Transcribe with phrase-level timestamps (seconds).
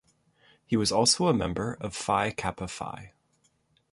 [0.65, 3.13] He was also a member of Phi Kappa Phi.